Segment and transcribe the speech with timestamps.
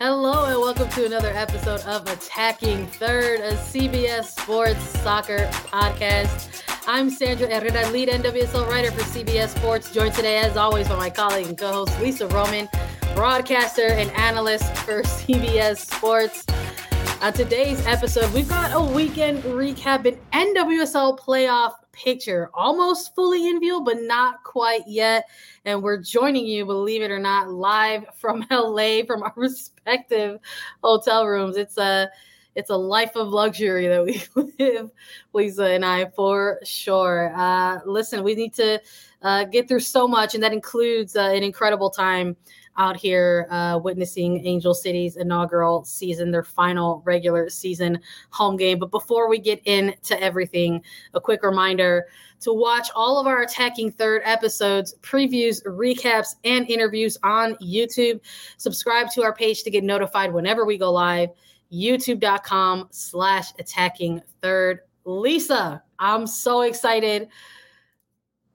[0.00, 6.62] Hello and welcome to another episode of Attacking Third, a CBS Sports Soccer podcast.
[6.86, 11.10] I'm Sandra Herrera, lead NWSL writer for CBS Sports, joined today, as always, by my
[11.10, 12.68] colleague and co-host Lisa Roman,
[13.16, 16.46] broadcaster and analyst for CBS Sports.
[17.20, 23.60] On today's episode, we've got a weekend recap and NWSL playoff picture, almost fully in
[23.60, 25.24] view, but not quite yet.
[25.64, 30.40] And we're joining you, believe it or not, live from LA from our respective
[30.82, 31.56] hotel rooms.
[31.56, 32.08] It's a
[32.54, 34.22] it's a life of luxury that we
[34.58, 34.90] live,
[35.32, 37.32] Lisa and I, for sure.
[37.36, 38.80] Uh, listen, we need to
[39.22, 42.36] uh, get through so much, and that includes uh, an incredible time
[42.78, 47.98] out here uh, witnessing Angel City's inaugural season, their final regular season
[48.30, 48.78] home game.
[48.78, 52.06] But before we get into everything, a quick reminder
[52.40, 58.20] to watch all of our Attacking Third episodes, previews, recaps, and interviews on YouTube.
[58.58, 61.30] Subscribe to our page to get notified whenever we go live.
[61.72, 64.80] YouTube.com slash attacking third.
[65.04, 67.28] Lisa, I'm so excited.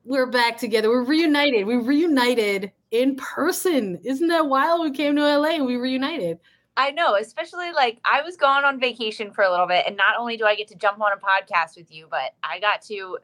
[0.06, 0.90] We're back together.
[0.90, 1.66] We're reunited.
[1.66, 4.00] We reunited in person.
[4.04, 4.82] Isn't that wild?
[4.82, 6.40] We came to LA and we reunited.
[6.76, 10.16] I know, especially like I was gone on vacation for a little bit, and not
[10.18, 13.20] only do I get to jump on a podcast with you, but I got to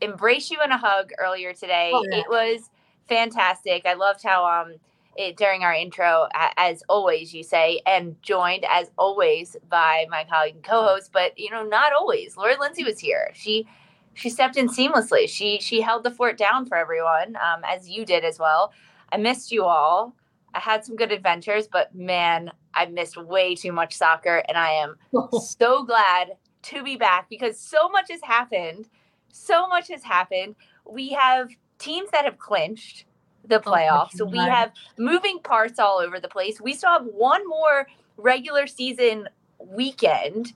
[0.00, 1.90] embrace you in a hug earlier today.
[1.94, 2.18] Oh, yeah.
[2.18, 2.70] It was
[3.08, 3.86] fantastic.
[3.86, 4.74] I loved how um
[5.16, 10.54] it during our intro, as always, you say, and joined as always by my colleague
[10.54, 12.36] and co-host, but you know, not always.
[12.36, 13.30] Lori Lindsay was here.
[13.34, 13.66] She
[14.14, 15.28] she stepped in seamlessly.
[15.28, 18.72] She she held the fort down for everyone, um, as you did as well.
[19.12, 20.14] I missed you all.
[20.54, 24.42] I had some good adventures, but man, I missed way too much soccer.
[24.48, 24.96] And I am
[25.40, 28.88] so glad to be back because so much has happened.
[29.32, 30.56] So much has happened.
[30.84, 33.04] We have teams that have clinched
[33.46, 34.12] the oh playoffs.
[34.12, 36.60] So we have moving parts all over the place.
[36.60, 39.28] We still have one more regular season
[39.58, 40.52] weekend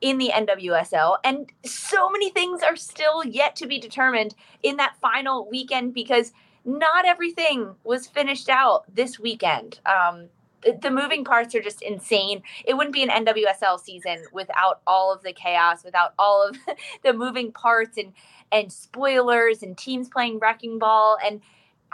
[0.00, 1.16] in the NWSL.
[1.24, 6.32] And so many things are still yet to be determined in that final weekend because
[6.64, 9.80] not everything was finished out this weekend.
[9.86, 10.28] Um,
[10.62, 12.42] the, moving parts are just insane.
[12.64, 16.56] It wouldn't be an NWSL season without all of the chaos, without all of
[17.02, 18.12] the moving parts and
[18.52, 21.16] and spoilers and teams playing wrecking ball.
[21.24, 21.40] And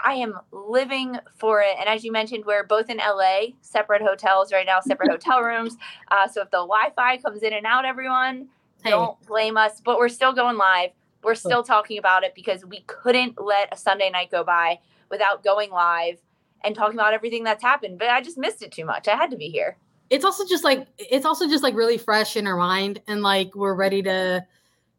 [0.03, 1.77] I am living for it.
[1.79, 5.77] And as you mentioned, we're both in LA, separate hotels right now, separate hotel rooms.
[6.11, 8.49] Uh, so if the Wi-Fi comes in and out, everyone
[8.85, 8.91] hey.
[8.91, 9.81] don't blame us.
[9.81, 10.91] But we're still going live
[11.27, 14.79] we're still talking about it because we couldn't let a Sunday night go by
[15.11, 16.19] without going live
[16.63, 17.99] and talking about everything that's happened.
[17.99, 19.09] But I just missed it too much.
[19.09, 19.77] I had to be here.
[20.09, 23.57] It's also just like it's also just like really fresh in our mind and like
[23.57, 24.47] we're ready to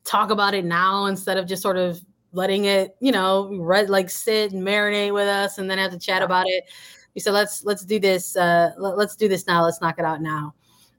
[0.04, 2.02] talk about it now instead of just sort of
[2.32, 6.00] letting it, you know, re- like sit and marinate with us and then have to
[6.00, 6.66] chat about it.
[7.16, 9.64] We said let's let's do this uh let, let's do this now.
[9.64, 10.54] Let's knock it out now.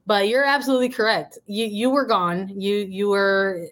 [0.05, 1.37] But you're absolutely correct.
[1.45, 2.49] You you were gone.
[2.59, 3.67] You you were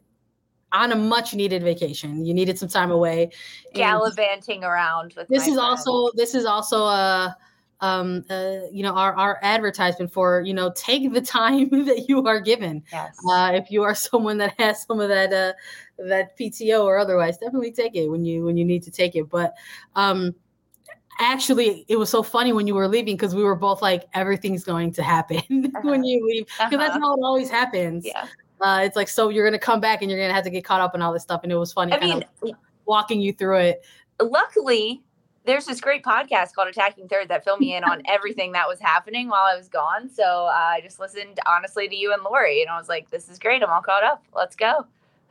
[0.71, 2.25] on a much needed vacation.
[2.25, 3.31] You needed some time away.
[3.73, 5.59] Gallivanting around with this is friends.
[5.59, 7.35] also this is also a
[7.81, 12.25] um uh, you know our our advertisement for you know take the time that you
[12.25, 12.83] are given.
[12.91, 13.15] Yes.
[13.29, 15.53] Uh, if you are someone that has some of that uh
[15.99, 19.29] that PTO or otherwise, definitely take it when you when you need to take it.
[19.29, 19.53] But
[19.95, 20.35] um
[21.19, 24.63] actually it was so funny when you were leaving because we were both like everything's
[24.63, 25.37] going to happen
[25.75, 25.81] uh-huh.
[25.81, 26.77] when you leave because uh-huh.
[26.77, 28.27] that's how it always happens yeah
[28.61, 30.81] uh, it's like so you're gonna come back and you're gonna have to get caught
[30.81, 31.93] up in all this stuff, and it was funny.
[31.93, 32.23] I mean,
[32.85, 33.85] walking you through it.
[34.19, 35.03] Luckily,
[35.47, 38.79] there's this great podcast called Attacking Third that filled me in on everything that was
[38.79, 40.09] happening while I was gone.
[40.09, 43.29] So uh, I just listened honestly to you and Lori, and I was like, "This
[43.29, 43.63] is great.
[43.63, 44.23] I'm all caught up.
[44.35, 44.85] Let's go."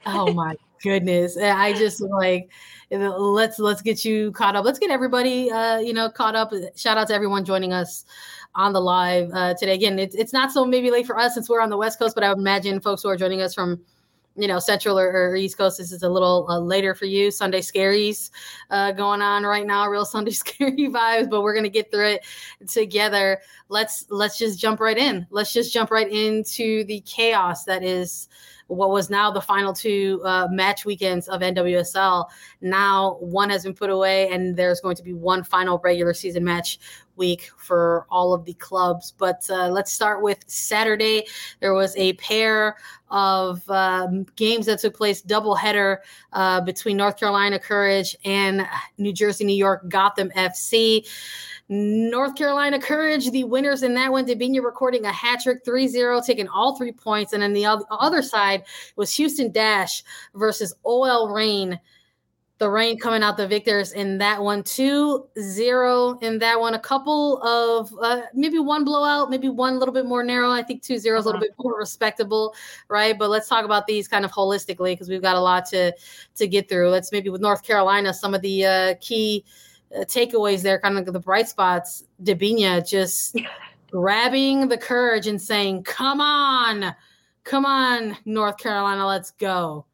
[0.06, 1.36] oh my goodness!
[1.36, 2.50] I just like
[2.90, 4.64] let's let's get you caught up.
[4.64, 6.52] Let's get everybody uh, you know caught up.
[6.74, 8.04] Shout out to everyone joining us
[8.54, 9.74] on the live uh, today.
[9.74, 12.14] Again, it's it's not so maybe late for us since we're on the West Coast,
[12.14, 13.80] but I would imagine folks who are joining us from
[14.36, 17.30] you know central or, or, east coast this is a little uh, later for you.
[17.30, 18.30] Sunday scaries
[18.70, 22.24] uh, going on right now real sunday scary vibes but we're gonna get through it
[22.68, 23.40] together.
[23.68, 25.26] Let's let's just jump right in.
[25.30, 28.28] Let's just jump right into the chaos that is
[28.68, 32.26] what was now the final two uh, match weekends of NWSL.
[32.60, 36.44] Now one has been put away, and there's going to be one final regular season
[36.44, 36.78] match
[37.16, 39.14] week for all of the clubs.
[39.16, 41.26] But uh, let's start with Saturday.
[41.60, 42.76] There was a pair
[43.08, 45.98] of um, games that took place, doubleheader
[46.32, 48.66] uh, between North Carolina Courage and
[48.98, 51.06] New Jersey, New York Gotham FC.
[51.68, 54.24] North Carolina Courage, the winners in that one.
[54.24, 57.32] Debinha recording a hat trick 3 0, taking all three points.
[57.32, 58.64] And then the other side
[58.94, 60.04] was Houston Dash
[60.34, 61.80] versus OL Reign.
[62.58, 67.42] the Reign coming out the victors in that one 2-0 in that one a couple
[67.42, 70.94] of uh, maybe one blowout maybe one a little bit more narrow i think 2-0
[70.94, 71.14] is uh-huh.
[71.14, 71.40] a little uh-huh.
[71.40, 72.54] bit more respectable
[72.88, 75.92] right but let's talk about these kind of holistically because we've got a lot to
[76.34, 79.44] to get through let's maybe with north carolina some of the uh, key
[79.94, 83.36] Uh, takeaways there kind of the bright spots Debinha just
[83.90, 86.94] grabbing the courage and saying come on
[87.44, 89.84] come on north carolina let's go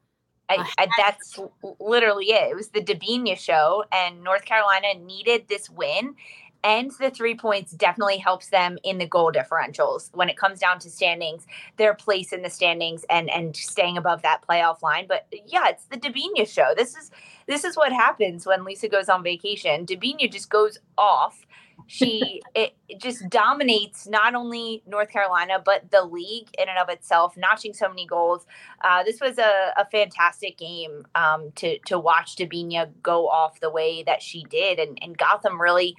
[0.48, 1.38] I, uh, I, that's
[1.80, 2.50] literally it.
[2.50, 6.14] It was the Debinha show, and North Carolina needed this win.
[6.64, 10.78] And the three points definitely helps them in the goal differentials when it comes down
[10.80, 15.06] to standings, their place in the standings, and and staying above that playoff line.
[15.08, 16.72] But yeah, it's the Debinha show.
[16.76, 17.10] This is
[17.46, 19.86] this is what happens when Lisa goes on vacation.
[19.86, 21.44] Debinha just goes off
[21.86, 27.36] she it, just dominates not only North Carolina but the league in and of itself,
[27.36, 28.46] notching so many goals.
[28.82, 33.70] Uh, this was a, a fantastic game um, to to watch Debinha go off the
[33.70, 35.96] way that she did, and, and Gotham really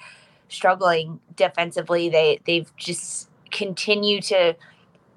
[0.54, 2.10] struggling defensively.
[2.10, 4.56] They they've just continue to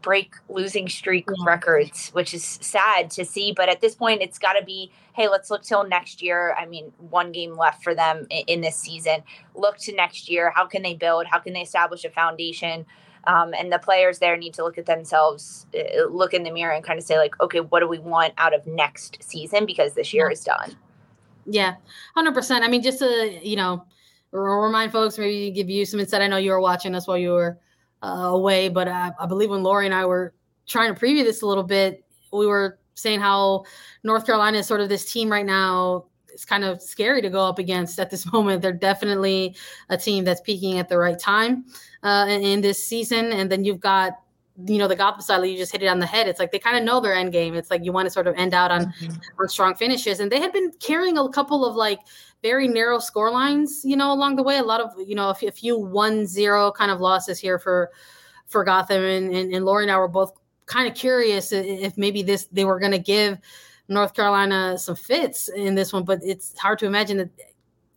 [0.03, 1.45] break losing streak yeah.
[1.45, 3.53] records, which is sad to see.
[3.53, 6.55] But at this point, it's got to be hey, let's look till next year.
[6.59, 9.23] I mean, one game left for them in, in, this season.
[9.55, 10.53] Look to next year.
[10.55, 11.27] How can they build?
[11.27, 12.85] How can they establish a foundation?
[13.27, 16.73] Um, and the players there need to look at themselves, uh, look in the mirror,
[16.73, 19.65] and kind of say, like, okay, what do we want out of next season?
[19.65, 20.77] Because this year is done.
[21.47, 21.77] Yeah,
[22.17, 22.61] 100%.
[22.61, 23.85] I mean, just to, you know,
[24.41, 26.23] remind folks, maybe give you some insight.
[26.23, 27.59] I know you were watching us while you were
[28.03, 30.35] uh, away, but I, I believe when Lori and I were
[30.67, 33.65] trying to preview this a little bit, we were saying how
[34.03, 36.07] North Carolina is sort of this team right now.
[36.29, 38.63] It's kind of scary to go up against at this moment.
[38.63, 39.57] They're definitely
[39.89, 41.65] a team that's peaking at the right time
[42.03, 43.33] uh, in, in this season.
[43.33, 44.19] And then you've got
[44.67, 46.29] you know the Gotham side, you just hit it on the head.
[46.29, 47.55] It's like they kind of know their end game.
[47.55, 49.41] It's like you want to sort of end out on mm-hmm.
[49.41, 52.01] on strong finishes, and they had been carrying a couple of like
[52.43, 54.59] very narrow score lines, you know, along the way.
[54.59, 57.91] A lot of you know a few one zero kind of losses here for
[58.47, 60.33] for Gotham, and and, and Lori and I were both
[60.67, 63.39] kind of curious if maybe this they were going to give
[63.89, 67.31] North Carolina some fits in this one, but it's hard to imagine that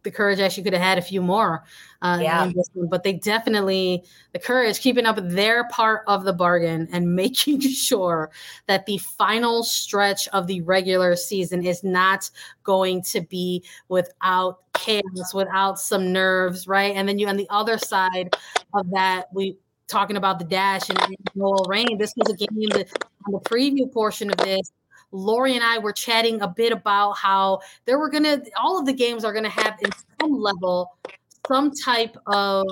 [0.04, 1.64] the courage actually could have had a few more.
[2.02, 2.52] Uh, yeah.
[2.90, 8.32] but they definitely the courage keeping up their part of the bargain and making sure
[8.68, 12.30] that the final stretch of the regular season is not
[12.64, 16.96] going to be without chaos, without some nerves, right?
[16.96, 18.36] And then you on the other side
[18.74, 19.58] of that, we
[19.90, 21.00] talking about the dash and,
[21.40, 21.98] OL Reign.
[21.98, 22.88] This was a game that
[23.26, 24.72] on the preview portion of this.
[25.12, 28.94] Lori and I were chatting a bit about how there were gonna all of the
[28.94, 30.92] games are gonna have in some level
[31.48, 32.68] some type of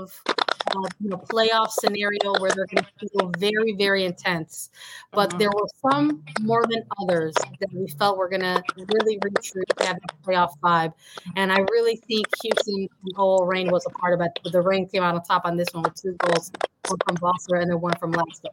[0.75, 4.69] uh, you know playoff scenario where they're going to feel very very intense.
[5.11, 8.61] But there were some more than others that we felt were going to
[8.93, 10.93] really reach have that playoff vibe.
[11.35, 14.51] And i really think houston and OL Reign was a part of it.
[14.51, 16.51] The Reign came out on top on this one with two goals
[16.87, 18.49] one from Balcer and then one from Latsko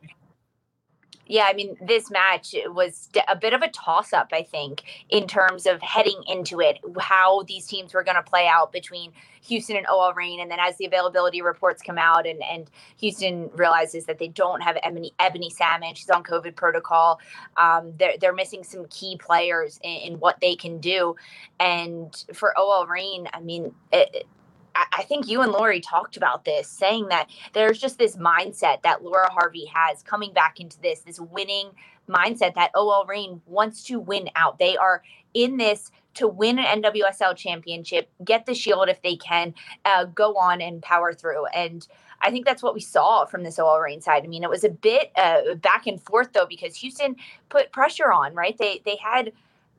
[1.26, 5.26] yeah, I mean, this match was a bit of a toss up, I think, in
[5.26, 9.12] terms of heading into it, how these teams were going to play out between
[9.46, 10.40] Houston and OL Reign.
[10.40, 14.62] And then as the availability reports come out and, and Houston realizes that they don't
[14.62, 17.20] have Ebony, Ebony Salmon, she's on COVID protocol,
[17.56, 21.16] um, they're, they're missing some key players in, in, what they can do.
[21.58, 24.26] And for OL Reign, I mean, it,
[24.74, 29.04] I think you and Lori talked about this, saying that there's just this mindset that
[29.04, 31.70] Laura Harvey has coming back into this, this winning
[32.08, 34.58] mindset that OL Reign wants to win out.
[34.58, 35.02] They are
[35.32, 39.54] in this to win an NWSL championship, get the shield if they can,
[39.84, 41.46] uh, go on and power through.
[41.46, 41.86] And
[42.20, 44.22] I think that's what we saw from this OL Reign side.
[44.24, 47.16] I mean, it was a bit uh, back and forth though because Houston
[47.48, 48.56] put pressure on, right?
[48.56, 49.32] They they had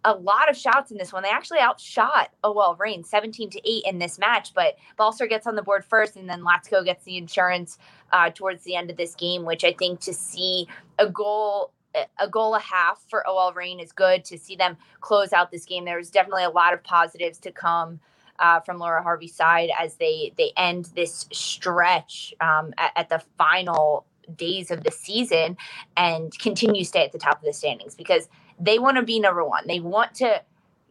[0.05, 1.23] a lot of shots in this one.
[1.23, 5.55] They actually outshot OL Reign 17 to 8 in this match, but Balcer gets on
[5.55, 7.79] the board first and then Latsko gets the insurance
[8.13, 10.67] uh, towards the end of this game, which I think to see
[10.99, 11.71] a goal
[12.19, 15.63] a goal a half for OL Reign is good to see them close out this
[15.63, 15.85] game.
[15.85, 18.01] There's definitely a lot of positives to come
[18.37, 23.23] uh, from Laura Harvey's side as they they end this stretch um, at, at the
[23.37, 24.05] final
[24.35, 25.57] days of the season
[25.97, 28.27] and continue to stay at the top of the standings because
[28.59, 29.67] they want to be number one.
[29.67, 30.41] They want to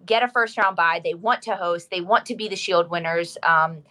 [0.07, 1.01] get a first round bye.
[1.03, 1.91] They want to host.
[1.91, 3.39] They want to be the Shield winners.
[3.43, 3.83] Um,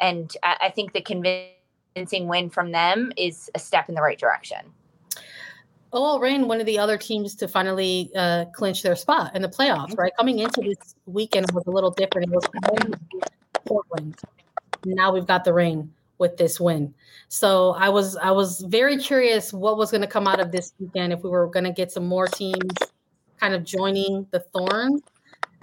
[0.00, 4.18] and I, I think the convincing win from them is a step in the right
[4.18, 4.58] direction.
[5.92, 9.48] OL Reign, one of the other teams to finally uh, clinch their spot in the
[9.48, 10.12] playoffs, right?
[10.18, 12.32] Coming into this weekend was a little different.
[12.32, 12.46] It was
[13.66, 14.18] Portland.
[14.86, 16.94] Now we've got the Reign with this win.
[17.28, 20.72] So I was I was very curious what was going to come out of this
[20.78, 22.72] weekend if we were going to get some more teams
[23.40, 25.02] kind of joining the Thorns.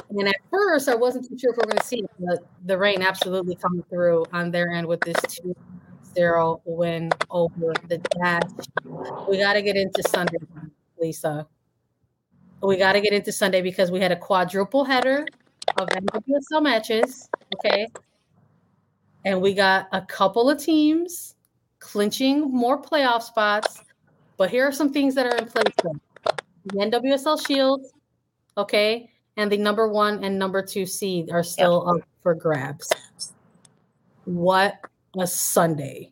[0.09, 2.45] And at first, I wasn't too sure if we are going to see it, but
[2.65, 5.55] the Reign absolutely coming through on their end with this 2
[6.13, 8.41] 0 win over the Dash.
[9.29, 10.39] We got to get into Sunday,
[10.99, 11.47] Lisa.
[12.61, 15.25] We got to get into Sunday because we had a quadruple header
[15.77, 17.29] of NWSL matches.
[17.55, 17.87] Okay.
[19.25, 21.35] And we got a couple of teams
[21.79, 23.83] clinching more playoff spots.
[24.37, 25.73] But here are some things that are in place.
[26.65, 27.85] The NWSL Shield,
[28.57, 31.95] okay, and the number one and number two seed are still yep.
[31.95, 32.89] up for grabs.
[34.25, 34.75] What
[35.17, 36.11] a Sunday!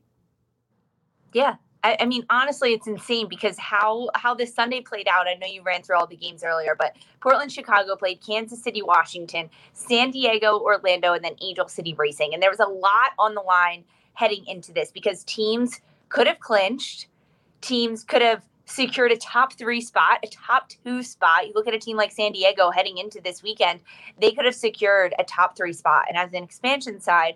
[1.33, 5.27] Yeah, I, I, mean, honestly, it's insane because how how this Sunday played out.
[5.27, 8.81] I know you ran through all the games earlier, but Portland, Chicago played Kansas City,
[8.81, 13.35] Washington, San Diego, Orlando, and then Angel City Racing, and there was a lot on
[13.35, 15.79] the line heading into this because teams
[16.09, 17.07] could have clinched,
[17.61, 21.47] teams could have secured a top three spot, a top two spot.
[21.47, 23.79] You look at a team like San Diego heading into this weekend,
[24.19, 26.05] they could have secured a top three spot.
[26.07, 27.35] And as an expansion side,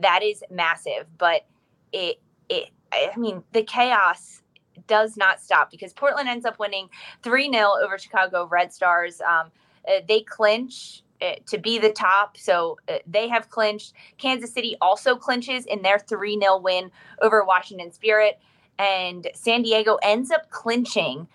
[0.00, 1.06] that is massive.
[1.18, 1.46] But
[1.92, 2.18] it,
[2.48, 4.42] it, I mean, the chaos
[4.86, 6.88] does not stop because Portland ends up winning
[7.22, 9.20] 3 0 over Chicago Red Stars.
[9.20, 9.50] Um,
[9.88, 12.36] uh, they clinch uh, to be the top.
[12.36, 13.94] So uh, they have clinched.
[14.18, 18.38] Kansas City also clinches in their 3 0 win over Washington Spirit
[18.78, 21.28] and San Diego ends up clinching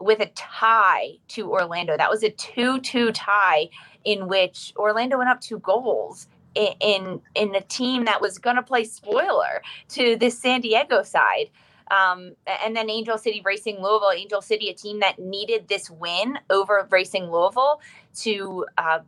[0.00, 1.96] with a tie to Orlando.
[1.96, 3.68] That was a 2-2 tie
[4.04, 8.62] in which Orlando went up two goals in in, a team that was going to
[8.62, 11.50] play spoiler to this San Diego side.
[11.88, 12.32] Um,
[12.64, 16.86] and then Angel City Racing Louisville, Angel City, a team that needed this win over
[16.90, 17.80] Racing Louisville
[18.16, 19.00] to uh,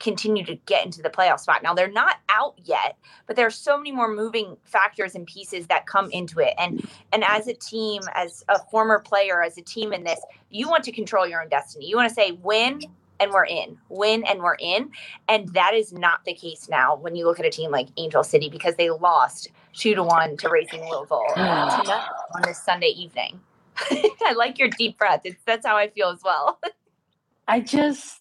[0.00, 1.62] continue to get into the playoff spot.
[1.62, 5.68] Now they're not out yet, but there are so many more moving factors and pieces
[5.68, 6.54] that come into it.
[6.58, 10.20] And and as a team, as a former player, as a team in this,
[10.50, 11.86] you want to control your own destiny.
[11.86, 12.80] You want to say win
[13.24, 14.90] and we're in, win and we're in,
[15.28, 18.22] and that is not the case now when you look at a team like Angel
[18.22, 23.40] City because they lost two to one to Racing Louisville on this Sunday evening.
[23.90, 25.22] I like your deep breath.
[25.24, 26.60] It's that's how I feel as well.
[27.48, 28.20] I just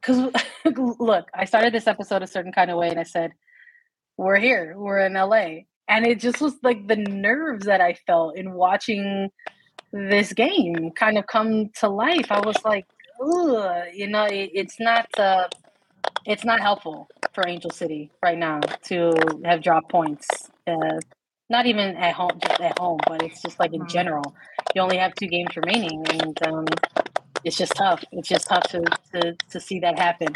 [0.00, 0.32] because
[0.98, 3.32] look, I started this episode a certain kind of way, and I said,
[4.16, 8.36] "We're here, we're in LA," and it just was like the nerves that I felt
[8.36, 9.30] in watching
[9.92, 12.30] this game kind of come to life.
[12.30, 12.86] I was like,
[13.20, 15.06] You know, it, it's not.
[15.18, 15.48] Uh,
[16.24, 19.12] it's not helpful for Angel City right now to
[19.44, 20.26] have dropped points.
[20.66, 20.98] Uh,
[21.48, 23.88] not even at home, just at home, but it's just like in mm.
[23.88, 24.34] general.
[24.74, 26.64] You only have two games remaining, and um,
[27.44, 28.02] it's just tough.
[28.12, 28.82] It's just tough to
[29.12, 30.28] to, to see that happen.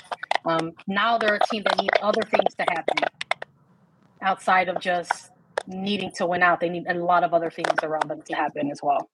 [0.44, 2.96] Um, now there are teams that need other things to happen
[4.22, 5.30] outside of just
[5.66, 6.60] needing to win out.
[6.60, 9.10] They need a lot of other things around them to happen as well.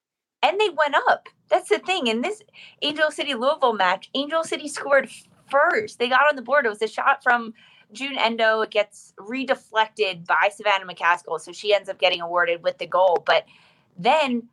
[0.47, 1.29] And they went up.
[1.49, 2.07] That's the thing.
[2.07, 2.41] In this
[2.81, 5.11] Angel City Louisville match, Angel City scored
[5.51, 5.99] first.
[5.99, 6.67] They got on the board.
[6.67, 7.53] It was a shot from
[7.93, 8.61] Jun Endo.
[8.61, 11.41] It gets redeflected by Savannah McCaskill.
[11.41, 13.25] So she ends up getting awarded with the goal.
[13.27, 13.45] But
[13.99, 14.45] then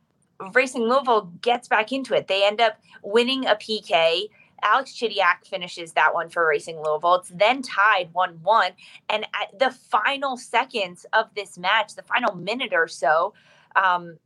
[0.52, 2.26] Racing Louisville gets back into it.
[2.26, 4.24] They end up winning a PK.
[4.64, 7.16] Alex Chidiac finishes that one for Racing Louisville.
[7.16, 8.72] It's then tied 1 1.
[9.10, 13.32] And at the final seconds of this match, the final minute or so,
[13.76, 14.18] um,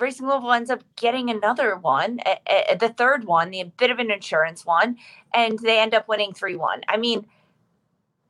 [0.00, 4.64] Racing Louisville ends up getting another one, the third one, the bit of an insurance
[4.64, 4.96] one,
[5.34, 6.82] and they end up winning 3 1.
[6.88, 7.26] I mean,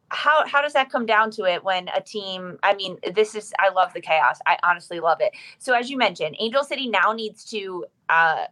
[0.09, 3.53] how how does that come down to it when a team i mean this is
[3.59, 7.13] i love the chaos i honestly love it so as you mentioned angel city now
[7.13, 8.45] needs to uh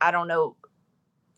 [0.00, 0.56] i don't know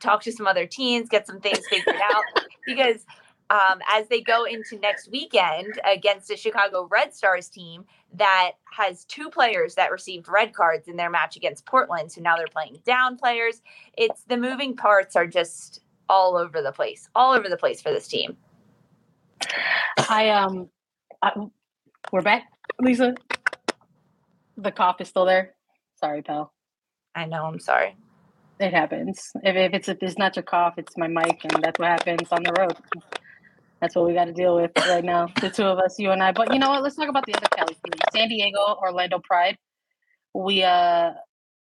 [0.01, 2.23] talk to some other teams get some things figured out
[2.67, 3.05] because
[3.51, 9.05] um, as they go into next weekend against the chicago red stars team that has
[9.05, 12.79] two players that received red cards in their match against portland so now they're playing
[12.85, 13.63] down players
[13.97, 17.91] it's the moving parts are just all over the place all over the place for
[17.91, 18.37] this team
[20.09, 20.69] I um,
[21.23, 21.33] I,
[22.13, 22.45] we're back,
[22.81, 23.15] Lisa.
[24.57, 25.55] The cough is still there.
[25.97, 26.53] Sorry, pal.
[27.15, 27.45] I know.
[27.45, 27.97] I'm sorry.
[28.61, 29.31] It happens.
[29.43, 32.29] If, if it's if it's not your cough, it's my mic, and that's what happens
[32.33, 32.77] on the road.
[33.81, 36.23] That's what we got to deal with right now, the two of us, you and
[36.23, 36.33] I.
[36.33, 36.83] But you know what?
[36.83, 39.57] Let's talk about the other Cali team, San Diego, Orlando Pride.
[40.35, 41.13] We uh,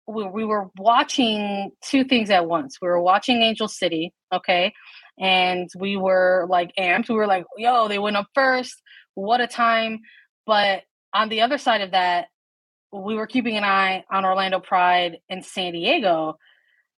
[0.08, 2.78] we we were watching two things at once.
[2.82, 4.72] We were watching Angel City, okay,
[5.18, 7.08] and we were like amped.
[7.08, 8.82] We were like, yo, they went up first.
[9.14, 10.00] What a time.
[10.46, 10.82] But
[11.14, 12.26] on the other side of that,
[12.92, 16.38] we were keeping an eye on Orlando Pride and San Diego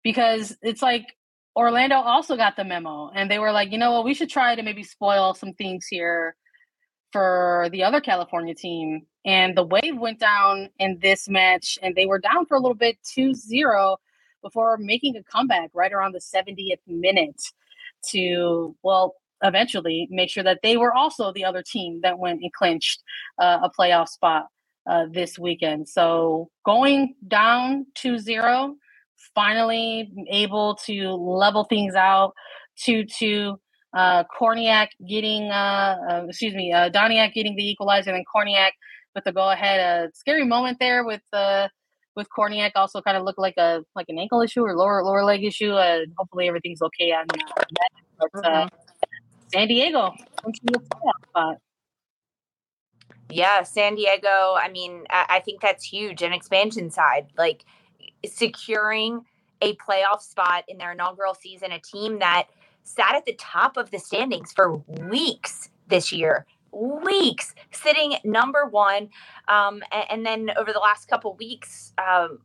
[0.04, 1.06] because it's like
[1.56, 4.56] Orlando also got the memo and they were like, you know what, we should try
[4.56, 6.36] to maybe spoil some things here
[7.12, 9.02] for the other California team.
[9.26, 12.76] And the wave went down in this match and they were down for a little
[12.76, 13.98] bit 2 0
[14.42, 17.42] before making a comeback right around the 70th minute
[18.10, 22.54] to, well, eventually make sure that they were also the other team that went and
[22.54, 23.04] clinched
[23.40, 24.48] uh, a playoff spot
[24.90, 25.90] uh, this weekend.
[25.90, 28.76] So going down 2 0,
[29.36, 32.34] finally able to level things out
[32.84, 33.56] 2 2.
[33.94, 38.72] Uh, Kornieck getting, uh, uh, excuse me, uh, Doniak getting the equalizer, and Kornieck
[39.14, 39.80] with the go ahead.
[39.80, 41.68] A scary moment there with uh,
[42.16, 45.24] with Kornieck also kind of looked like a like an ankle issue or lower lower
[45.24, 45.72] leg issue.
[45.72, 47.68] Uh, hopefully everything's okay on that.
[48.18, 48.76] But uh, mm-hmm.
[49.54, 50.14] San Diego,
[53.30, 54.56] yeah, San Diego.
[54.58, 56.22] I mean, I, I think that's huge.
[56.22, 57.66] An expansion side, like
[58.26, 59.26] securing
[59.62, 62.48] a playoff spot in their inaugural season, a team that
[62.84, 69.10] sat at the top of the standings for weeks this year weeks sitting number one.
[69.48, 72.40] Um, and, and, then over the last couple weeks, um,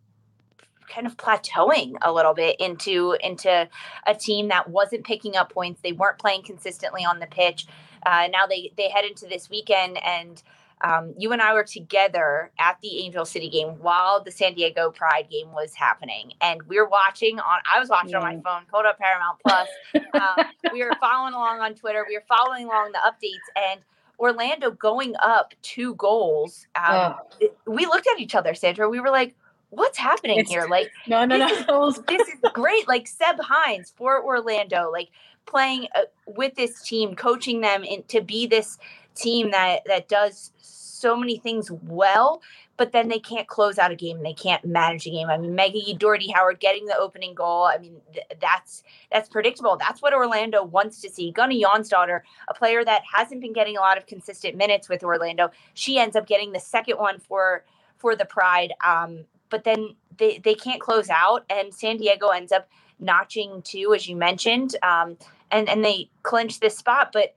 [0.88, 3.68] kind of plateauing a little bit into into
[4.06, 5.80] a team that wasn't picking up points.
[5.82, 7.67] They weren't playing consistently on the pitch.
[8.04, 10.43] Uh, now they they head into this weekend and.
[10.82, 14.91] Um, you and I were together at the Angel City game while the San Diego
[14.91, 17.60] Pride game was happening, and we were watching on.
[17.73, 18.19] I was watching yeah.
[18.19, 19.69] on my phone, pulled up Paramount Plus.
[20.15, 22.04] um, we were following along on Twitter.
[22.06, 23.80] We were following along the updates, and
[24.19, 26.67] Orlando going up two goals.
[26.75, 27.49] Um, oh.
[27.67, 28.89] we looked at each other, Sandra.
[28.89, 29.34] We were like,
[29.71, 30.67] what's happening it's, here?
[30.69, 31.89] Like, no, no, this no.
[31.89, 32.89] Is, this is great.
[32.89, 35.08] Like Seb Hines for Orlando, like
[35.47, 38.78] playing uh, with this team, coaching them in, to be this
[39.17, 42.41] team that that does so many things well
[42.76, 44.19] but then they can't close out a game.
[44.19, 45.29] And they can't manage a game.
[45.29, 47.65] I mean, Meggie Dougherty Howard getting the opening goal.
[47.65, 49.76] I mean, th- that's that's predictable.
[49.76, 51.31] That's what Orlando wants to see.
[51.31, 55.50] Gunnar Jonsdottir, a player that hasn't been getting a lot of consistent minutes with Orlando,
[55.75, 57.65] she ends up getting the second one for
[57.97, 58.73] for the Pride.
[58.85, 63.95] Um, but then they they can't close out, and San Diego ends up notching two,
[63.95, 65.17] as you mentioned, um,
[65.50, 67.35] and and they clinch this spot, but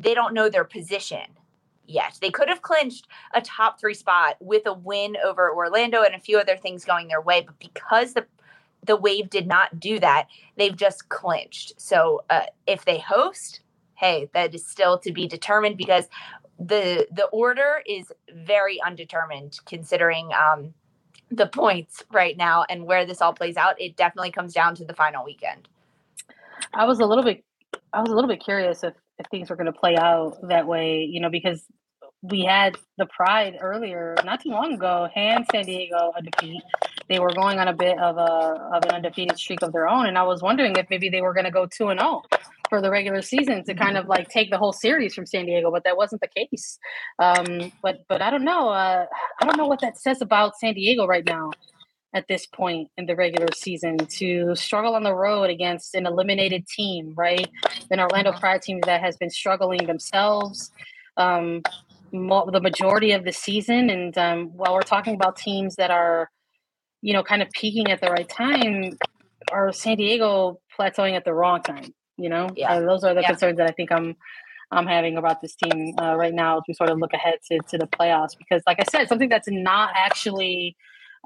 [0.00, 1.26] they don't know their position
[1.86, 2.18] yet.
[2.20, 6.20] They could have clinched a top three spot with a win over Orlando and a
[6.20, 8.26] few other things going their way, but because the
[8.86, 11.78] the Wave did not do that, they've just clinched.
[11.78, 13.60] So uh, if they host,
[13.94, 16.06] hey, that is still to be determined because
[16.58, 20.72] the the order is very undetermined considering um,
[21.30, 23.80] the points right now and where this all plays out.
[23.80, 25.68] It definitely comes down to the final weekend.
[26.72, 27.44] I was a little bit
[27.92, 30.66] I was a little bit curious if if things were going to play out that
[30.66, 31.62] way, you know, because
[32.22, 36.62] we had the Pride earlier, not too long ago, hand San Diego a defeat.
[37.08, 40.06] They were going on a bit of a of an undefeated streak of their own,
[40.06, 42.38] and I was wondering if maybe they were going to go two and zero oh
[42.68, 45.70] for the regular season to kind of like take the whole series from San Diego,
[45.70, 46.78] but that wasn't the case.
[47.18, 48.68] Um, but but I don't know.
[48.68, 49.06] Uh,
[49.40, 51.50] I don't know what that says about San Diego right now
[52.12, 56.66] at this point in the regular season to struggle on the road against an eliminated
[56.66, 57.48] team, right?
[57.90, 60.72] An Orlando Pride team that has been struggling themselves.
[61.16, 61.62] Um,
[62.12, 63.90] mo- the majority of the season.
[63.90, 66.30] And um, while we're talking about teams that are,
[67.02, 68.96] you know, kind of peaking at the right time,
[69.52, 71.94] are San Diego plateauing at the wrong time?
[72.16, 72.74] You know, yeah.
[72.74, 73.28] Uh, those are the yeah.
[73.28, 74.16] concerns that I think I'm
[74.72, 77.58] I'm having about this team uh, right now as we sort of look ahead to,
[77.70, 78.36] to the playoffs.
[78.38, 80.76] Because, like I said, something that's not actually,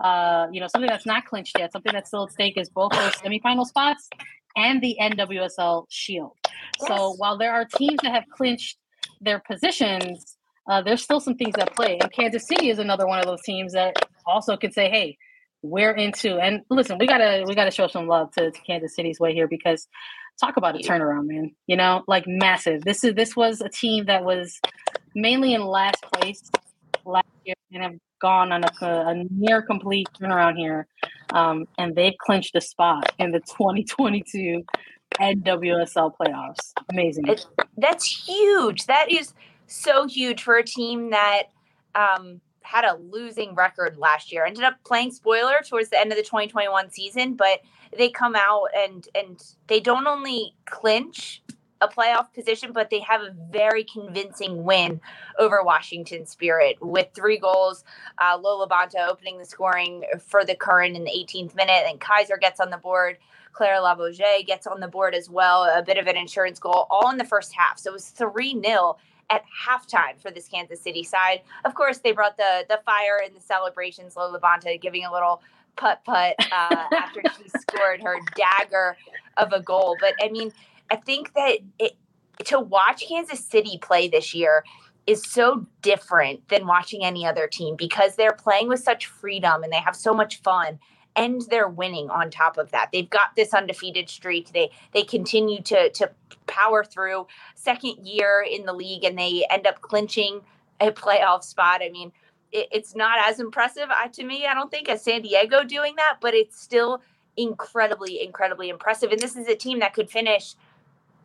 [0.03, 2.93] uh, you know, something that's not clinched yet, something that's still at stake is both
[2.93, 4.09] those semifinal spots
[4.57, 6.33] and the NWSL Shield.
[6.45, 6.89] Yes.
[6.89, 8.79] So while there are teams that have clinched
[9.21, 10.37] their positions,
[10.69, 11.99] uh, there's still some things at play.
[12.01, 13.95] And Kansas City is another one of those teams that
[14.27, 15.19] also can say, "Hey,
[15.63, 19.21] we're into." And listen, we gotta we gotta show some love to, to Kansas City's
[19.21, 19.87] way here because
[20.41, 21.55] talk about a turnaround, man.
[21.67, 22.83] You know, like massive.
[22.83, 24.59] This is this was a team that was
[25.15, 26.51] mainly in last place
[27.05, 27.93] last year and have
[28.25, 30.87] gone on a, a near complete turnaround here,
[31.35, 34.65] um, and they've clinched a spot in the 2022
[35.21, 36.73] NWSL playoffs.
[36.91, 37.29] Amazing.
[37.29, 37.45] It,
[37.77, 38.87] that's huge.
[38.87, 39.35] That is
[39.67, 41.43] so huge for a team that
[41.95, 44.47] um, had a losing record last year.
[44.47, 47.61] Ended up playing spoiler towards the end of the 2021 season, but
[47.97, 51.43] they come out and and they don't only clinch
[51.81, 55.01] a playoff position, but they have a very convincing win
[55.39, 57.85] over Washington Spirit with three goals.
[58.19, 62.41] Uh, Lo LaBonta opening the scoring for the current in the 18th minute, and Kizer
[62.41, 63.19] gets on the board.
[63.53, 67.11] Claire Lavogez gets on the board as well, a bit of an insurance goal, all
[67.11, 67.79] in the first half.
[67.79, 68.97] So it was 3 0
[69.31, 71.41] at halftime for this Kansas City side.
[71.65, 74.17] Of course, they brought the the fire and the celebrations.
[74.17, 75.41] Lo LaBonta giving a little
[75.77, 78.97] putt putt uh, after she scored her dagger
[79.37, 79.97] of a goal.
[80.01, 80.53] But I mean,
[80.91, 81.97] I think that it,
[82.45, 84.65] to watch Kansas City play this year
[85.07, 89.73] is so different than watching any other team because they're playing with such freedom and
[89.73, 90.79] they have so much fun
[91.17, 92.91] and they're winning on top of that.
[92.93, 94.53] They've got this undefeated streak.
[94.53, 96.11] They they continue to to
[96.47, 100.41] power through second year in the league and they end up clinching
[100.81, 101.83] a playoff spot.
[101.83, 102.13] I mean,
[102.51, 105.95] it, it's not as impressive uh, to me, I don't think, as San Diego doing
[105.97, 107.03] that, but it's still
[107.37, 110.55] incredibly incredibly impressive and this is a team that could finish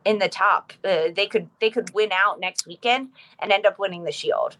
[0.06, 0.74] in the top.
[0.84, 3.10] Uh, they could they could win out next weekend
[3.42, 4.58] and end up winning the Shield.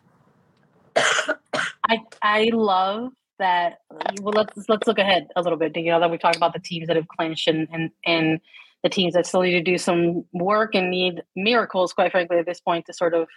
[0.96, 3.80] I I love that.
[4.22, 5.76] Well, let's let's look ahead a little bit.
[5.76, 8.40] You know that we talked about the teams that have clinched and and and
[8.84, 12.46] the teams that still need to do some work and need miracles, quite frankly, at
[12.46, 13.28] this point to sort of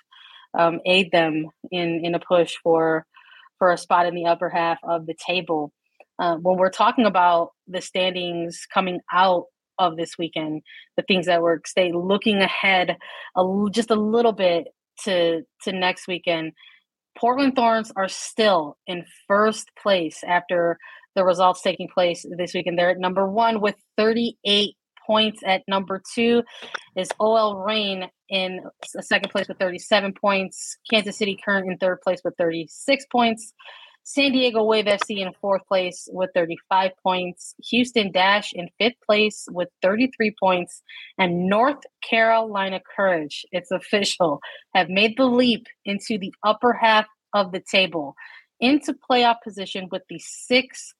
[0.58, 3.06] um, aid them in in a push for
[3.58, 5.72] for a spot in the upper half of the table.
[6.18, 9.46] Uh, when we're talking about the standings coming out
[9.78, 10.62] of this weekend,
[10.96, 11.66] the things that work.
[11.66, 12.96] Stay looking ahead
[13.36, 14.68] a, just a little bit
[15.04, 16.52] to to next weekend.
[17.18, 20.78] Portland Thorns are still in first place after
[21.14, 22.78] the results taking place this weekend.
[22.78, 24.74] They're at number one with 38
[25.06, 25.40] points.
[25.44, 26.42] At number two
[26.96, 30.78] is OL Reign in second place with 37 points.
[30.90, 33.52] Kansas City Current in third place with 36 points.
[34.04, 39.46] San Diego Wave FC in fourth place with 35 points, Houston Dash in fifth place
[39.50, 40.82] with 33 points,
[41.18, 44.40] and North Carolina Courage, it's official,
[44.74, 48.14] have made the leap into the upper half of the table,
[48.60, 50.94] into playoff position with the sixth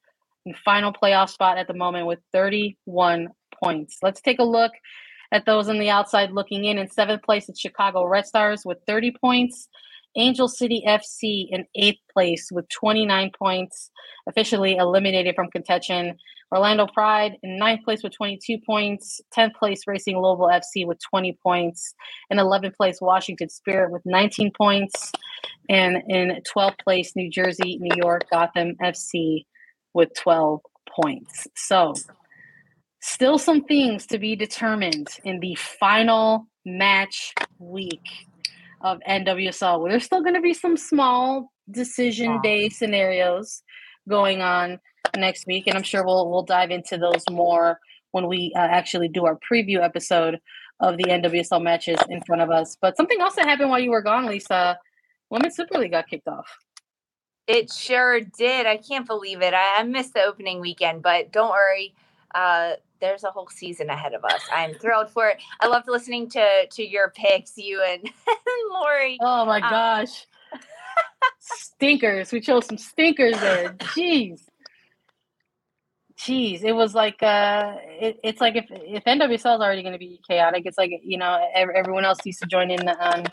[0.47, 3.29] and final playoff spot at the moment with 31
[3.63, 3.99] points.
[4.03, 4.73] Let's take a look
[5.33, 6.79] at those on the outside looking in.
[6.79, 9.69] In seventh place, it's Chicago Red Stars with 30 points.
[10.17, 13.91] Angel City FC in eighth place with 29 points,
[14.29, 16.17] officially eliminated from contention.
[16.53, 19.21] Orlando Pride in ninth place with 22 points.
[19.37, 21.95] 10th place Racing Louisville FC with 20 points.
[22.31, 25.13] In 11th place Washington Spirit with 19 points.
[25.71, 29.47] And in 12th place New Jersey, New York, Gotham FC
[29.95, 30.61] with 12
[30.95, 31.47] points.
[31.57, 31.95] So,
[33.01, 38.27] still some things to be determined in the final match week
[38.83, 39.89] of NWSL.
[39.89, 43.63] There's still going to be some small decision day scenarios
[44.09, 44.79] going on
[45.17, 47.79] next week, and I'm sure we'll we'll dive into those more
[48.13, 50.39] when we uh, actually do our preview episode
[50.81, 52.77] of the NWSL matches in front of us.
[52.81, 54.79] But something else that happened while you were gone, Lisa,
[55.31, 56.47] Women's Super League got kicked off.
[57.47, 58.67] It sure did.
[58.67, 59.55] I can't believe it.
[59.55, 61.95] I, I missed the opening weekend, but don't worry.
[62.35, 64.41] Uh, there's a whole season ahead of us.
[64.51, 65.43] I'm thrilled for it.
[65.61, 68.09] I loved listening to to your picks, you and
[68.73, 69.19] Lori.
[69.21, 70.27] Oh my um, gosh.
[71.41, 72.33] stinkers.
[72.33, 73.75] We chose some stinkers there.
[73.75, 74.41] Jeez.
[76.17, 79.99] Jeez, it was like uh, it, it's like if if NWSL is already going to
[79.99, 83.25] be chaotic, it's like you know everyone else needs to join in on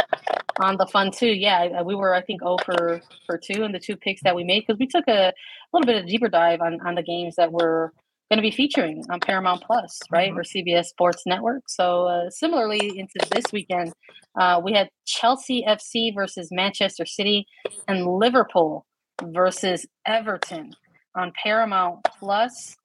[0.60, 1.27] on the fun too.
[1.27, 4.43] Yeah, we were I think oh for for two and the two picks that we
[4.43, 5.34] made because we took a, a
[5.71, 7.93] little bit of deeper dive on on the games that were
[8.30, 10.39] going to be featuring on Paramount Plus, right, mm-hmm.
[10.39, 11.63] or CBS Sports Network.
[11.68, 13.92] So uh, similarly, into this weekend,
[14.39, 17.46] uh, we had Chelsea FC versus Manchester City
[17.88, 18.86] and Liverpool
[19.24, 20.74] versus Everton
[21.15, 22.76] on Paramount Plus.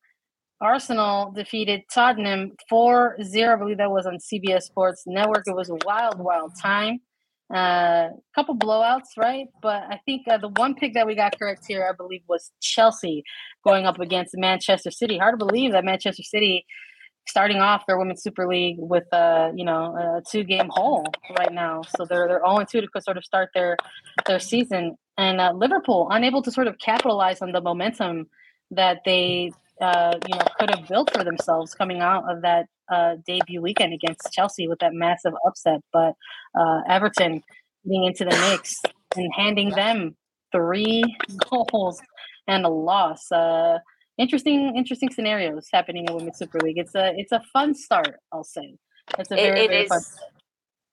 [0.61, 3.53] Arsenal defeated Tottenham 4 0.
[3.53, 5.45] I believe that was on CBS Sports Network.
[5.47, 7.01] It was a wild, wild time.
[7.55, 9.47] A uh, couple blowouts, right?
[9.63, 12.51] But I think uh, the one pick that we got correct here, I believe, was
[12.61, 13.23] Chelsea
[13.63, 15.19] going up against Manchester City.
[15.19, 16.67] Hard to believe that Manchester City
[17.29, 21.07] starting off their women's super league with a you know a two game hole
[21.39, 23.77] right now so they're they're 0 2 to sort of start their
[24.27, 28.27] their season and uh, liverpool unable to sort of capitalize on the momentum
[28.71, 33.17] that they uh, you know could have built for themselves coming out of that uh,
[33.27, 36.15] debut weekend against chelsea with that massive upset but
[36.59, 37.43] uh, everton
[37.85, 38.81] getting into the mix
[39.17, 40.17] and handing them
[40.53, 41.03] three
[41.51, 42.01] goals
[42.47, 43.31] and a loss.
[43.31, 43.79] Uh,
[44.19, 46.79] interesting interesting scenarios happening in women's super league.
[46.79, 48.77] It's a it's a fun start i'll say.
[49.19, 50.01] It's a very, it, it very is, fun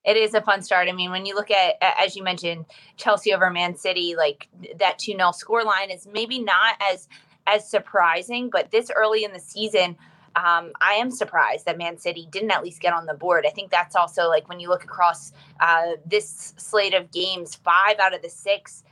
[0.04, 0.88] it is a fun start.
[0.89, 2.65] I mean when you look at as you mentioned
[2.97, 4.47] chelsea over man city like
[4.80, 7.08] that 2-0 score line is maybe not as
[7.47, 9.95] as surprising but this early in the season
[10.36, 13.46] um, I am surprised that Man City didn't at least get on the board.
[13.46, 18.00] I think that's also like when you look across uh, this slate of games, five
[18.00, 18.84] out of the six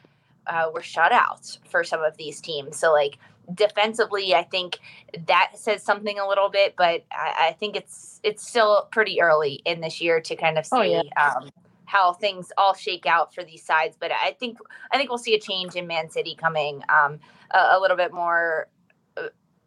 [0.47, 2.78] uh, were shutouts for some of these teams.
[2.78, 3.17] So, like,
[3.54, 4.80] defensively, I think
[5.28, 9.62] that says something a little bit, but I, I think it's it's still pretty early
[9.65, 11.02] in this year to kind of see Oh, yeah.
[11.36, 11.49] um,
[11.86, 13.95] how things all shake out for these sides.
[13.99, 14.58] But I think
[14.91, 17.19] I think we'll see a change in Man City coming um,
[17.52, 18.67] a, a little bit more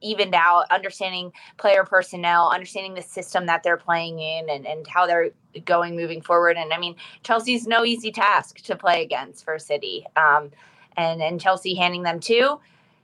[0.03, 5.07] evened out, understanding player personnel, understanding the system that they're playing in, and and how
[5.07, 5.31] they're
[5.65, 6.57] going moving forward.
[6.57, 10.07] And I mean, Chelsea's no easy task to play against for City.
[10.17, 10.51] Um,
[10.97, 12.59] and and Chelsea handing them two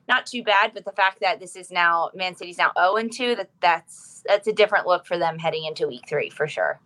[0.08, 3.12] not too bad, but the fact that this is now Man City's now 0 and
[3.12, 6.80] 2, that that's that's a different look for them heading into week three for sure.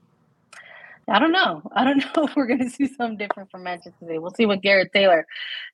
[1.09, 1.63] I don't know.
[1.75, 4.19] I don't know if we're going to see something different from Manchester City.
[4.19, 5.27] We'll see what Gareth Taylor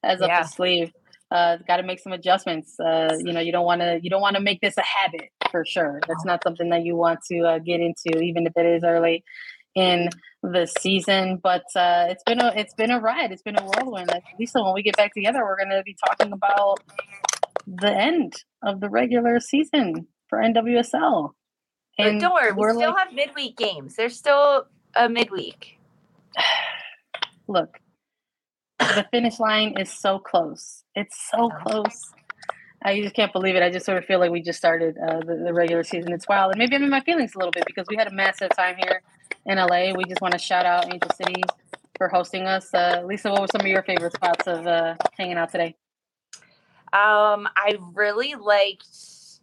[0.05, 0.93] has up his sleeve.
[1.31, 2.79] Uh, Got to make some adjustments.
[2.81, 4.01] Uh, you know, you don't want to.
[4.03, 6.01] You don't want to make this a habit for sure.
[6.09, 9.25] That's not something that you want to uh, get into, even if it is early
[9.75, 10.09] in
[10.43, 11.39] the season.
[11.43, 13.31] But uh, it's been a it's been a ride.
[13.33, 14.11] It's been a whirlwind.
[14.11, 16.81] At least when we get back together, we're going to be talking about
[17.67, 21.31] the end of the regular season for NWSL.
[21.99, 23.97] But don't worry, we still like- have midweek games.
[23.97, 25.79] There's still a midweek.
[27.49, 27.79] look,
[28.79, 30.85] the finish line is so close.
[30.95, 32.13] It's so close.
[32.83, 33.63] I just can't believe it.
[33.63, 36.13] I just sort of feel like we just started uh, the, the regular season.
[36.13, 36.53] It's wild.
[36.53, 38.77] And maybe I'm in my feelings a little bit because we had a massive time
[38.79, 39.03] here
[39.47, 39.93] in LA.
[39.93, 41.43] We just want to shout out Angel City
[41.97, 42.73] for hosting us.
[42.73, 45.75] Uh, Lisa, what were some of your favorite spots of uh, hanging out today?
[46.93, 48.87] Um, I really liked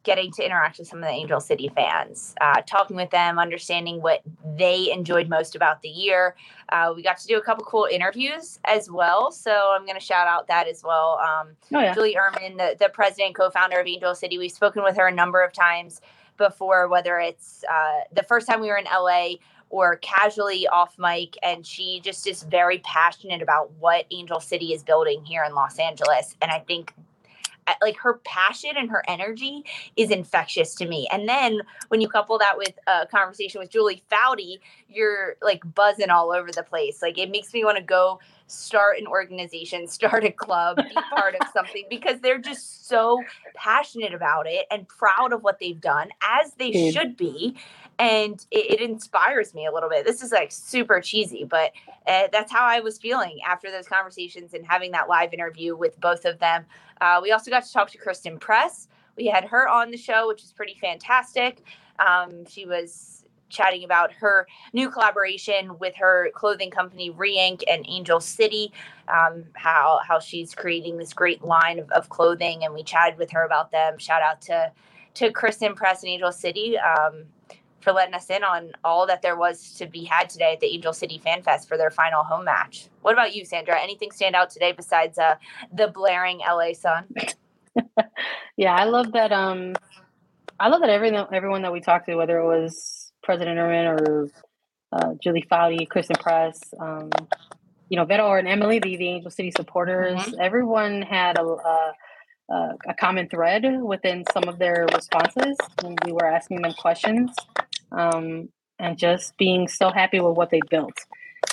[0.05, 4.01] getting to interact with some of the Angel City fans, uh, talking with them, understanding
[4.01, 4.21] what
[4.55, 6.35] they enjoyed most about the year.
[6.69, 10.05] Uh, we got to do a couple cool interviews as well, so I'm going to
[10.05, 11.19] shout out that as well.
[11.19, 11.93] Um, Oh, yeah.
[11.93, 14.37] Julie Uhrman, the, the president and co-founder of Angel City.
[14.37, 15.99] We've spoken with her a number of times
[16.37, 19.35] before, whether it's uh, the first time we were in LA
[19.69, 24.83] or casually off mic, and she just is very passionate about what Angel City is
[24.83, 26.35] building here in Los Angeles.
[26.41, 26.93] And I think
[27.81, 29.63] like her passion and her energy
[29.95, 31.07] is infectious to me.
[31.11, 36.09] And then when you couple that with a conversation with Julie Foudy, you're like buzzing
[36.09, 37.01] all over the place.
[37.01, 41.35] Like it makes me want to go start an organization, start a club, be part
[41.35, 43.21] of something because they're just so
[43.55, 46.93] passionate about it and proud of what they've done, as they Dude.
[46.93, 47.55] should be.
[47.97, 50.05] And it, it inspires me a little bit.
[50.05, 51.71] This is like super cheesy, but
[52.07, 55.99] uh, that's how I was feeling after those conversations and having that live interview with
[56.01, 56.65] both of them.
[57.01, 58.87] Uh, we also got to talk to Christen Press.
[59.17, 61.63] We had her on the show, which is pretty fantastic.
[61.99, 68.19] Um, she was chatting about her new collaboration with her clothing company Reinc and Angel
[68.19, 68.71] City,
[69.07, 73.31] um, how how she's creating this great line of, of clothing, and we chatted with
[73.31, 73.97] her about them.
[73.97, 74.71] Shout out to
[75.15, 77.23] to Christen Press and Angel City um,
[77.81, 80.67] for letting us in on all that there was to be had today at the
[80.67, 82.87] Angel City Fan Fest for their final home match.
[83.01, 83.79] What about you, Sandra?
[83.79, 85.35] Anything stand out today besides uh,
[85.71, 87.05] the blaring LA sun?
[88.57, 89.31] Yeah, I love that.
[89.31, 89.73] Um,
[90.59, 92.94] I love that everyone everyone that we talked to, whether it was
[93.25, 94.29] President Uhrman or
[94.93, 97.09] uh, Julie Foudy, Christen Press, um,
[97.89, 101.93] you know, Vero and Emily, the, the Angel City supporters, everyone had a, a,
[102.49, 102.57] a
[102.89, 107.31] a common thread within some of their responses when we were asking them questions,
[107.91, 110.97] um, and just being so happy with what they built.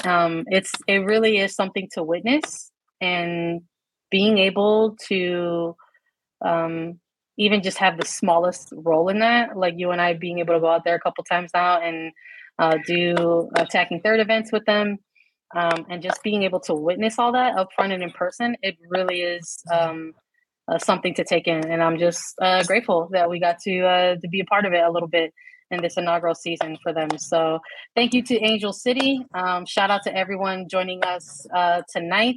[0.05, 3.63] Um, it's it really is something to witness, and
[4.11, 5.77] being able to
[6.45, 7.01] um,
[7.45, 10.61] even just have the smallest role in that, like you and I being able to
[10.61, 12.13] go out there a couple times now and
[12.59, 14.99] uh, do attacking third events with them,
[15.55, 18.77] um, and just being able to witness all that up front and in person, it
[18.89, 20.13] really is um,
[20.69, 21.71] uh, something to take in.
[21.71, 24.73] And I'm just uh, grateful that we got to uh, to be a part of
[24.73, 25.33] it a little bit
[25.73, 27.09] in this inaugural season for them.
[27.19, 27.59] So
[27.97, 29.25] thank you to Angel City.
[29.35, 32.37] Um, shout out to everyone joining us uh, tonight.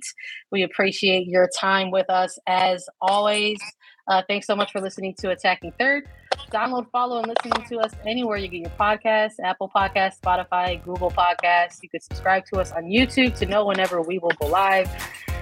[0.51, 3.59] We appreciate your time with us as always.
[4.07, 6.07] Uh, thanks so much for listening to Attacking Third.
[6.51, 11.09] Download, follow, and listening to us anywhere you get your podcasts Apple Podcasts, Spotify, Google
[11.09, 11.81] Podcasts.
[11.81, 14.89] You can subscribe to us on YouTube to know whenever we will go live.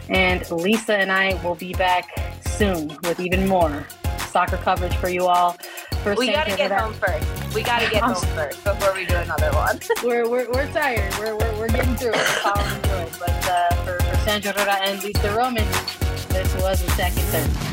[0.10, 3.86] And Lisa and I will be back soon with even more
[4.28, 5.58] soccer coverage for you all.
[6.04, 7.56] First we got to get home first.
[7.56, 9.80] We got to get home first before we do another one.
[10.04, 11.14] we're, we're, we're tired.
[11.18, 12.16] We're, we're, we're getting through it.
[12.16, 13.16] We're following through it.
[13.20, 15.68] But uh, for, for Sandra Herrera and Lisa Roman,
[16.30, 17.73] this was the second third.